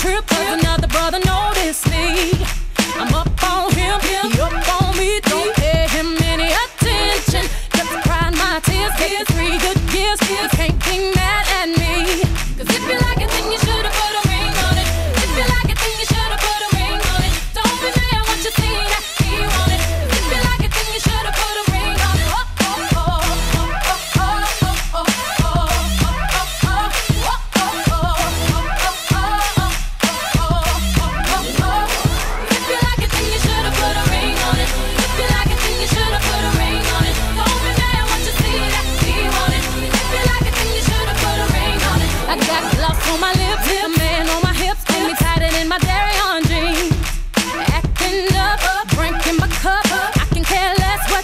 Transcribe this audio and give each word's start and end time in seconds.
trip, 0.00 0.26
cause 0.26 0.62
another 0.62 0.88
brother 0.88 1.18
noticed 1.18 1.90
me. 1.90 2.39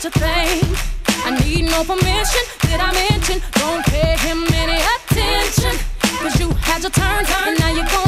What 0.06 0.62
you. 0.62 0.76
I 1.24 1.30
need 1.42 1.64
no 1.64 1.82
permission. 1.82 2.42
Did 2.62 2.80
I 2.80 2.92
mention? 2.92 3.42
Don't 3.52 3.84
pay 3.86 4.16
him 4.18 4.44
any 4.54 4.78
attention. 4.94 5.74
Cause 6.20 6.38
you 6.40 6.50
had 6.62 6.82
your 6.82 6.90
turn, 6.90 7.24
and 7.46 7.58
now 7.58 7.70
you're 7.70 7.86
gonna 7.86 8.05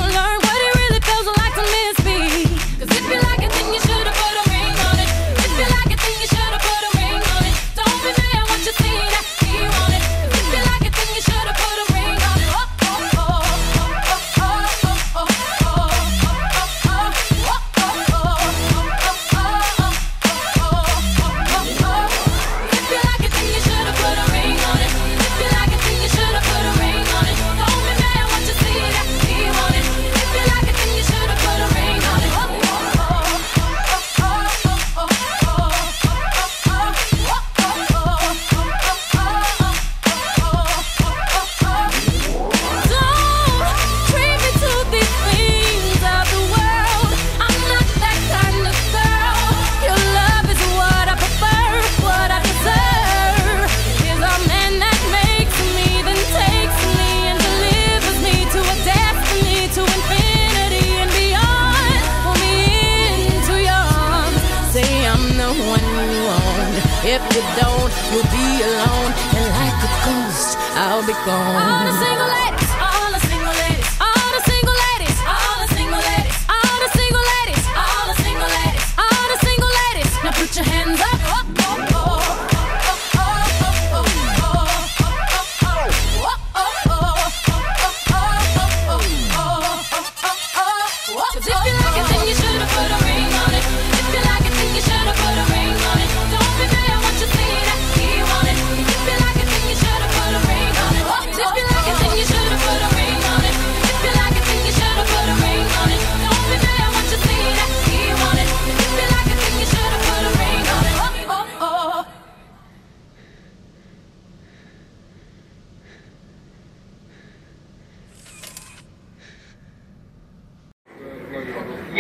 If 67.08 67.24
you 67.34 67.41
don't, 67.56 67.88
you'll 68.12 68.28
be 68.28 68.48
alone. 68.69 69.12
And 69.32 69.48
like 69.56 69.80
a 69.80 69.91
ghost, 70.04 70.58
I'll 70.76 71.00
be 71.06 71.16
gone. 71.24 71.56
All 71.56 71.88
the 71.88 71.96
single 72.04 72.28
ladies, 72.28 72.67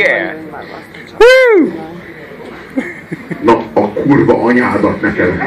Yeah. 0.08 0.32
Na, 3.42 3.62
a 3.72 3.92
kurva 3.92 4.42
anyádat 4.44 5.00
neked. 5.00 5.42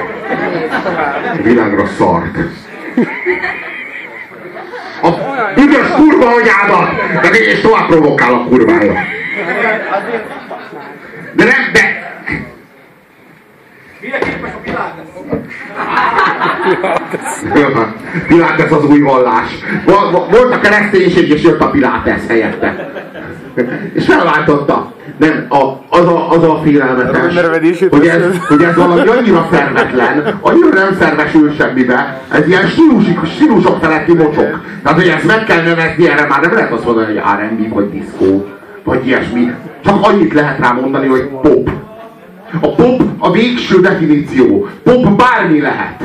A 1.40 1.42
világra 1.42 1.86
szart. 1.86 2.38
A 5.02 5.10
büdös 5.56 5.88
kurva 5.96 6.26
anyádat! 6.26 6.90
De 7.22 7.30
és 7.30 7.62
tovább 7.62 7.88
provokál 7.88 8.34
a 8.34 8.44
kurvája. 8.46 8.94
De 11.34 11.44
nem, 11.44 11.72
de... 11.74 12.00
Pilates 18.28 18.70
az 18.70 18.86
új 18.86 19.00
vallás. 19.00 19.48
Vol- 19.86 20.12
vol- 20.12 20.30
Volt 20.30 20.54
a 20.54 20.60
kereszténység, 20.60 21.30
és 21.30 21.42
jött 21.42 21.62
a 21.62 21.70
Pilates 21.70 22.22
helyette. 22.28 22.91
És 23.94 24.06
felváltotta. 24.06 24.94
Nem, 25.18 25.46
a, 25.50 25.58
az, 25.90 26.06
a, 26.06 26.30
az 26.32 26.44
a 26.44 26.60
félelmetes, 26.64 27.34
hogy 27.90 28.06
ez, 28.08 28.24
hogy 28.48 28.64
ez 28.64 28.76
valami 28.76 29.08
annyira 29.08 29.48
szervetlen, 29.52 30.38
annyira 30.42 30.74
nem 30.74 30.98
szervesül 31.00 31.52
semmibe, 31.58 32.22
ez 32.32 32.48
ilyen 32.48 32.68
stílusok 33.36 33.78
feletti 33.82 34.14
mocsok. 34.14 34.60
Tehát, 34.84 35.00
hogy 35.00 35.08
ezt 35.08 35.26
meg 35.26 35.44
kell 35.44 35.64
nevezni, 35.64 36.08
erre 36.10 36.28
már 36.28 36.42
nem 36.42 36.54
lehet 36.54 36.72
azt 36.72 36.86
mondani, 36.86 37.06
hogy 37.06 37.24
R&B 37.40 37.74
vagy 37.74 37.90
diszkó, 37.90 38.48
vagy 38.84 39.08
ilyesmi. 39.08 39.52
Csak 39.84 40.08
annyit 40.08 40.34
lehet 40.34 40.60
rá 40.60 40.72
mondani, 40.72 41.08
hogy 41.08 41.28
pop. 41.42 41.70
A 42.62 42.76
pop 42.76 43.02
a 43.18 43.32
végső 43.32 43.80
definíció. 43.80 44.68
Pop 44.84 45.10
bármi 45.10 45.62
lehet. 45.62 46.04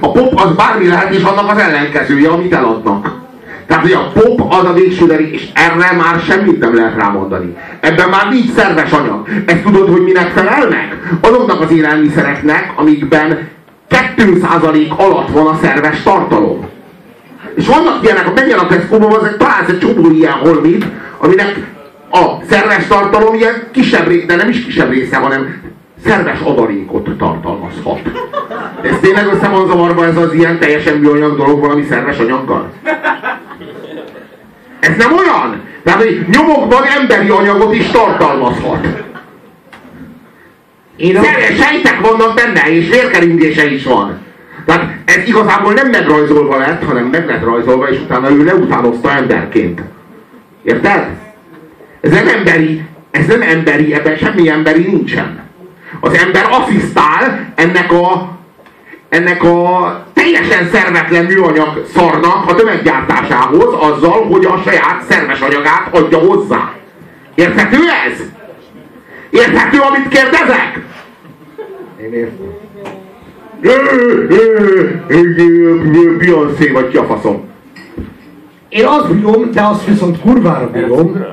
A 0.00 0.12
pop 0.12 0.40
az 0.40 0.54
bármi 0.56 0.88
lehet, 0.88 1.14
és 1.14 1.22
annak 1.22 1.50
az 1.50 1.58
ellenkezője, 1.58 2.28
amit 2.28 2.54
eladnak. 2.54 3.25
Tehát, 3.66 3.82
hogy 3.82 3.92
a 3.92 4.10
pop 4.14 4.52
az 4.52 4.64
a 4.64 4.72
végső 4.72 5.04
és 5.06 5.48
erre 5.54 5.96
már 5.96 6.20
semmit 6.20 6.58
nem 6.58 6.74
lehet 6.74 6.96
rámondani. 6.96 7.56
Ebben 7.80 8.08
már 8.08 8.28
nincs 8.30 8.52
szerves 8.56 8.92
anyag. 8.92 9.28
Ezt 9.46 9.62
tudod, 9.62 9.88
hogy 9.88 10.02
minek 10.02 10.30
felel 10.30 10.68
meg? 10.68 11.18
Azoknak 11.20 11.60
az 11.60 11.70
élelmiszereknek, 11.70 12.72
amikben 12.76 13.48
2% 14.16 14.96
alatt 14.96 15.28
van 15.28 15.46
a 15.46 15.58
szerves 15.62 16.02
tartalom. 16.02 16.66
És 17.54 17.66
vannak 17.66 18.02
ilyenek, 18.02 18.34
menjen 18.34 18.58
a 18.58 18.66
Tesco-ban, 18.66 19.12
azok 19.12 19.36
találsz 19.36 19.68
egy 19.68 19.78
csomó 19.78 20.10
ilyen 20.10 20.32
holmit, 20.32 20.86
aminek 21.18 21.56
a 22.10 22.24
szerves 22.48 22.86
tartalom 22.86 23.34
ilyen 23.34 23.68
kisebb 23.72 24.06
része, 24.06 24.26
de 24.26 24.36
nem 24.36 24.48
is 24.48 24.64
kisebb 24.64 24.90
része, 24.90 25.16
hanem 25.16 25.62
szerves 26.04 26.40
adalékot 26.40 27.08
tartalmazhat. 27.18 28.02
De 28.82 28.88
ez 28.88 28.98
tényleg 29.00 29.26
össze 29.26 29.48
van 29.48 29.66
zavarva 29.66 30.04
ez 30.04 30.16
az 30.16 30.32
ilyen 30.32 30.58
teljesen 30.58 30.96
műanyag 30.96 31.36
dolog 31.36 31.60
valami 31.60 31.82
szerves 31.88 32.18
anyaggal? 32.18 32.70
Ez 34.86 34.96
nem 34.96 35.12
olyan? 35.12 35.62
Tehát, 35.84 36.02
hogy 36.02 36.24
nyomokban 36.32 36.84
emberi 36.84 37.28
anyagot 37.28 37.74
is 37.74 37.86
tartalmazhat. 37.86 38.86
Én 40.96 41.22
sejtek 41.60 42.00
vannak 42.00 42.34
benne, 42.34 42.70
és 42.70 42.88
vérkeringése 42.88 43.70
is 43.70 43.84
van. 43.84 44.18
Tehát 44.66 44.94
ez 45.04 45.26
igazából 45.26 45.72
nem 45.72 45.88
megrajzolva 45.88 46.56
lett, 46.58 46.84
hanem 46.84 47.04
meg 47.04 47.26
lett 47.26 47.42
rajzolva, 47.42 47.88
és 47.88 47.98
utána 47.98 48.30
ő 48.30 48.44
leutánozta 48.44 49.10
emberként. 49.10 49.82
Érted? 50.62 51.06
Ez 52.00 52.10
nem 52.10 52.28
emberi, 52.28 52.84
ez 53.10 53.26
nem 53.26 53.42
emberi, 53.42 53.94
ebben 53.94 54.16
semmi 54.16 54.48
emberi 54.48 54.82
nincsen. 54.82 55.40
Az 56.00 56.14
ember 56.14 56.46
asszisztál 56.50 57.52
ennek 57.54 57.92
a 57.92 58.35
ennek 59.16 59.42
a 59.42 60.02
teljesen 60.12 60.68
szervetlen 60.72 61.24
műanyag 61.24 61.86
szarnak 61.94 62.50
a 62.50 62.54
tömeggyártásához 62.54 63.74
azzal, 63.80 64.24
hogy 64.24 64.44
a 64.44 64.62
saját 64.64 65.02
szerves 65.08 65.40
anyagát 65.40 65.88
adja 65.90 66.18
hozzá. 66.18 66.72
Érthető 67.34 67.76
ez? 68.06 68.22
Érthető, 69.30 69.78
amit 69.78 70.08
kérdezek? 70.08 70.80
Én 72.02 72.12
értem. 72.12 72.54
Beyoncé 76.18 76.68
vagy 76.68 76.88
ki 76.88 76.96
a 76.96 77.04
faszom. 77.04 77.44
Én 78.68 78.84
azt 78.84 79.14
bírom, 79.14 79.50
de 79.52 79.62
azt 79.62 79.84
viszont 79.84 80.20
kurvára 80.20 80.70
bírom, 80.70 81.24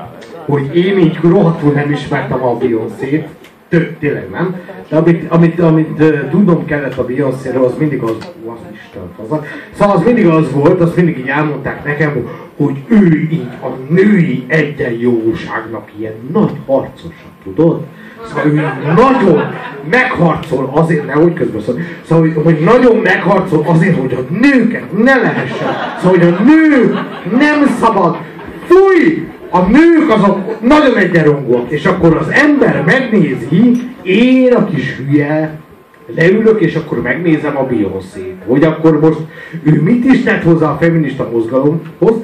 hogy 0.46 0.76
én 0.76 0.98
így 0.98 1.18
rohadtul 1.22 1.72
nem 1.72 1.92
ismertem 1.92 2.44
a 2.44 2.56
Beyoncé-t, 2.56 3.28
Tö- 3.68 3.98
tényleg 3.98 4.30
nem, 4.30 4.56
de 4.88 4.96
amit, 4.96 5.30
amit, 5.30 5.60
amit 5.60 6.02
tudnom 6.30 6.64
kellett 6.64 6.98
a 6.98 7.04
Beyoncé-ről, 7.04 7.64
az 7.64 7.74
mindig 7.78 8.02
az, 8.02 8.10
Ó, 8.46 8.50
az 8.50 8.58
Isten, 8.72 9.02
az, 9.16 9.38
szóval 9.72 9.96
az 9.96 10.02
mindig 10.04 10.26
az 10.26 10.52
volt, 10.52 10.80
azt 10.80 10.96
mindig 10.96 11.18
így 11.18 11.28
elmondták 11.28 11.84
nekem, 11.84 12.28
hogy 12.56 12.76
ő 12.88 13.28
így 13.30 13.48
a 13.62 13.92
női 13.92 14.44
egyenjogúságnak 14.46 15.88
ilyen 15.98 16.14
nagy 16.32 16.52
harcosa, 16.66 17.08
tudod? 17.44 17.80
Szóval 18.26 18.46
ő 18.46 18.70
nagyon 18.96 19.42
megharcol 19.90 20.70
azért, 20.72 21.06
nehogy 21.06 21.32
közben 21.32 21.60
szól, 21.60 21.78
szóval 22.02 22.28
hogy, 22.28 22.42
hogy 22.44 22.60
nagyon 22.64 22.96
megharcol 22.96 23.64
azért, 23.66 23.98
hogy 23.98 24.12
a 24.12 24.32
nőket 24.34 24.92
ne 24.92 25.16
lehessen, 25.16 25.68
szóval 26.00 26.18
hogy 26.18 26.28
a 26.28 26.42
nő 26.42 26.98
nem 27.38 27.76
szabad. 27.80 28.16
Fúj! 28.66 29.28
A 29.54 29.60
nők 29.60 30.10
azok 30.10 30.60
nagyon 30.60 30.96
egyenrangúak, 30.96 31.70
és 31.70 31.84
akkor 31.84 32.16
az 32.16 32.28
ember 32.30 32.82
megnézi, 32.86 33.82
én 34.02 34.52
a 34.52 34.64
kis 34.64 34.96
hülye, 34.96 35.58
leülök, 36.14 36.60
és 36.60 36.74
akkor 36.74 37.02
megnézem 37.02 37.56
a 37.56 37.62
Beyoncé-t, 37.62 38.42
hogy 38.46 38.64
akkor 38.64 39.00
most 39.00 39.18
ő 39.62 39.82
mit 39.82 40.04
is 40.04 40.22
tett 40.22 40.42
hozzá 40.42 40.70
a 40.70 40.76
feminista 40.80 41.28
mozgalomhoz, 41.32 42.14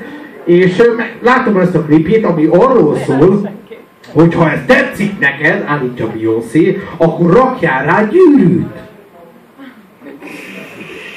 és 0.45 0.83
látom 1.23 1.57
ezt 1.57 1.75
a 1.75 1.85
klipjét, 1.85 2.25
ami 2.25 2.47
arról 2.47 2.97
szól, 2.97 3.51
hogy 4.13 4.35
ha 4.35 4.51
ez 4.51 4.61
tetszik 4.67 5.19
neked, 5.19 5.65
állítja 5.67 6.11
Beyoncé, 6.15 6.81
akkor 6.97 7.33
rakjál 7.33 7.85
rá 7.85 8.09
gyűrűt. 8.11 8.90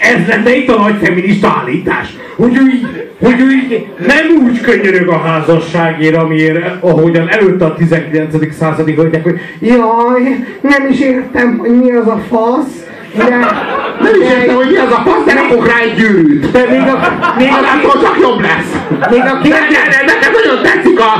Ez 0.04 0.28
lenne 0.28 0.56
itt 0.56 0.70
a 0.70 0.80
nagy 0.82 0.96
feminista 1.04 1.62
állítás, 1.62 2.08
hogy 2.36 2.56
ő 2.58 2.62
így, 2.74 2.88
hogy 3.22 3.40
ő 3.40 3.52
így 3.52 3.88
nem 4.08 4.44
úgy 4.46 4.62
könyörög 4.62 5.08
a 5.08 5.18
házasságért, 5.18 6.16
amiért, 6.16 6.84
ahogyan 6.84 7.30
előtte 7.30 7.66
a 7.66 7.76
19. 7.76 8.56
századi 8.60 8.94
hölgyek, 8.94 9.24
hogy 9.24 9.40
jaj, 9.60 10.46
nem 10.62 10.88
is 10.92 11.00
értem, 11.00 11.58
hogy 11.58 11.72
mi 11.82 11.92
az 11.92 12.08
a 12.08 12.22
fasz, 12.30 12.86
de, 13.18 13.24
Nem 14.02 14.14
is 14.22 14.28
értem, 14.30 14.56
hogy 14.56 14.68
mi 14.72 14.76
az 14.78 14.92
a 14.92 15.02
fasz, 15.06 15.24
de 15.26 15.34
rakok 15.34 15.68
rá 15.68 15.78
egy 15.80 15.96
gyűrűt. 15.96 16.52
de 16.52 16.66
még 16.70 16.80
a, 16.80 17.34
még 17.38 17.48
a, 17.48 17.58
attól 17.78 18.02
csak 18.02 18.18
jobb 18.22 18.42
lesz. 18.42 18.72
még 19.10 19.22
a 19.22 19.40
kérdés, 19.44 19.78
ne, 19.92 19.96
ne, 19.96 20.14
Nekem 20.14 20.32
nagyon 20.32 20.64
tetszik 20.64 21.00
a, 21.00 21.12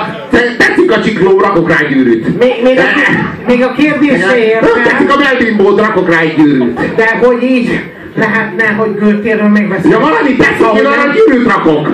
tetszik 0.58 0.92
a 0.92 1.02
csikló, 1.02 1.40
rakok 1.40 1.70
rá 1.70 1.78
egy 1.78 1.88
gyűrűt. 1.88 2.40
még, 2.40 2.54
még, 2.64 2.78
a, 2.78 2.84
még 3.48 3.64
a 3.64 3.72
kérdés 3.72 4.20
se 4.20 4.36
Nem 4.62 4.84
tetszik 4.84 5.00
értem, 5.02 5.18
a 5.18 5.24
melbimbód, 5.24 5.80
rakok 5.80 6.10
rá 6.10 6.20
egy 6.20 6.36
gyűrűt. 6.36 6.80
de 6.96 7.20
hogy 7.22 7.44
így 7.44 7.82
lehetne, 8.16 8.68
hogy 8.68 8.96
gőtérről 8.96 9.48
megveszem. 9.48 9.92
Ja, 9.92 10.00
valami 10.00 10.36
tetszik, 10.36 10.80
én 10.80 10.86
arra 10.86 11.14
gyűrűt 11.14 11.48
rakok. 11.48 11.88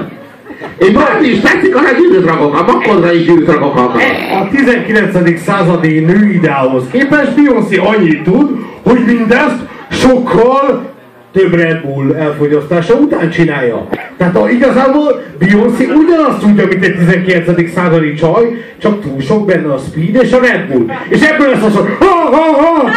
Én 0.80 0.94
valami 0.94 1.28
is 1.28 1.40
tetszik, 1.40 1.76
arra 1.76 1.92
gyűrűt 1.98 2.26
rakok. 2.26 2.60
A 2.60 2.66
bakkodra 2.66 3.14
is 3.14 3.26
gyűrűt 3.26 3.48
rakok 3.48 3.76
alkalmat. 3.76 4.02
A 4.42 4.48
19. 4.52 5.42
századi 5.42 6.00
nőideához 6.00 6.84
képest 6.92 7.36
Beyoncé 7.36 7.76
annyit 7.76 8.24
tud, 8.24 8.50
hogy 8.84 9.00
mindezt 9.06 9.60
sokkal 9.90 10.98
több 11.32 11.54
Red 11.54 11.82
Bull 11.82 12.16
elfogyasztása 12.16 12.94
után 12.94 13.30
csinálja. 13.30 13.88
Tehát 14.18 14.36
a, 14.36 14.50
igazából 14.50 15.24
Beyoncé 15.40 15.86
ugyanazt 15.86 16.40
tudja, 16.40 16.68
mint 16.68 16.86
egy 16.86 16.98
19. 16.98 17.74
századi 17.74 18.14
csaj, 18.14 18.46
csak 18.82 19.02
túl 19.02 19.22
sok 19.22 19.46
benne 19.46 19.74
a 19.74 19.78
speed 19.78 20.24
és 20.24 20.32
a 20.32 20.40
Red 20.40 20.68
Bull. 20.72 20.86
És 21.10 21.22
ebből 21.22 21.50
lesz 21.50 21.64
az, 21.64 21.76
hogy 21.76 21.90
ha, 22.00 22.06
ha, 22.06 22.62
ha, 22.62 22.90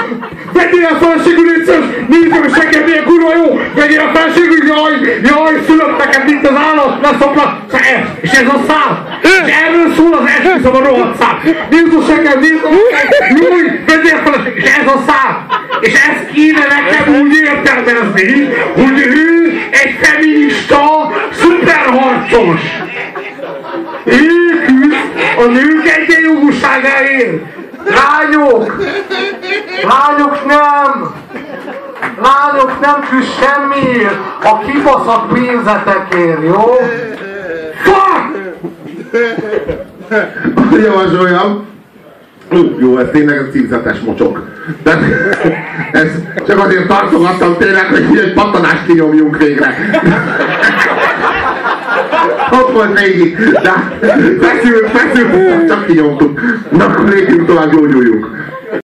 vegyél 0.52 0.88
a 0.92 1.04
feleségül 1.04 1.46
létszős, 1.50 1.84
nézzem, 2.08 2.40
hogy 2.40 2.52
neked 2.56 2.84
milyen 2.84 3.04
kurva 3.04 3.30
jó, 3.34 3.58
vegyél 3.74 4.00
a 4.00 4.16
feleségül, 4.16 4.66
jaj, 4.66 4.94
jaj, 5.22 5.54
szülött 5.66 5.98
neked, 5.98 6.24
mint 6.24 6.48
az 6.48 6.56
állat, 6.68 7.00
leszopla, 7.02 7.66
és 8.20 8.30
ez 8.30 8.46
a 8.46 8.58
szám. 8.68 9.11
És 9.22 9.54
erről 9.64 9.94
szól 9.96 10.14
az 10.14 10.26
esküszöm 10.26 10.74
a 10.74 10.78
rohadt 10.78 11.20
szám. 11.20 11.40
Nézd 11.70 11.94
a 11.98 12.12
segem, 12.12 12.42
júj, 13.36 13.62
vegyél 13.86 14.20
a 14.24 14.30
feleségül, 14.30 14.62
és 14.62 14.70
ez 14.70 14.86
a 14.86 15.02
szám. 15.06 15.46
És 15.80 15.92
ezt 15.92 16.32
kéne 16.32 16.66
nekem 16.66 17.14
úgy 17.20 17.34
értelmezni, 17.34 18.48
hogy 18.74 18.98
ő 18.98 19.60
egy 19.70 19.98
feminista, 20.00 21.12
szuperharcos. 21.32 22.60
Ő 24.04 24.64
küzd 24.66 25.38
a 25.38 25.44
nők 25.50 25.88
egyenjogúságáért. 25.88 27.42
Lányok! 27.84 28.76
Lányok 29.82 30.46
nem! 30.46 31.14
Lányok 32.22 32.80
nem 32.80 33.06
küzd 33.10 33.30
semmiért! 33.40 34.18
A 34.42 34.58
kibaszott 34.58 35.32
pénzetekért, 35.32 36.42
jó? 36.42 36.76
Fuck! 37.82 38.41
Javasoljam. 40.84 41.66
Jó, 42.78 42.98
ez 42.98 43.06
tényleg 43.12 43.36
ez 43.36 43.44
címzetes 43.52 43.98
mocsok. 44.00 44.48
De 44.82 44.98
ez 45.92 46.08
csak 46.46 46.58
azért 46.58 46.86
tartogattam 46.86 47.56
tényleg, 47.58 47.86
hogy 47.86 48.18
egy 48.18 48.32
pattanást 48.32 48.86
kinyomjunk 48.86 49.38
végre. 49.38 49.74
Ott 52.50 52.72
volt 52.72 53.00
végig, 53.00 53.36
de 53.38 53.72
feszült, 54.40 54.90
feszült, 54.90 55.68
csak 55.68 55.86
kinyomtuk. 55.86 56.40
Na, 56.70 56.84
akkor 56.84 57.08
lépjünk 57.08 57.46
tovább, 57.46 57.70
gyógyuljunk. 57.72 58.41